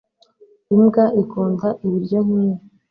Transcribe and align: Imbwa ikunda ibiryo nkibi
Imbwa 0.73 1.05
ikunda 1.21 1.67
ibiryo 1.85 2.19
nkibi 2.25 2.61